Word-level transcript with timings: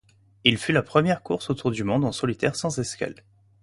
Il 0.45 0.57
fut 0.57 0.71
la 0.71 0.81
première 0.81 1.21
course 1.21 1.51
autour 1.51 1.69
du 1.69 1.83
monde 1.83 2.05
en 2.05 2.11
solitaire 2.11 2.55
sans 2.55 2.79
escale. 2.79 3.17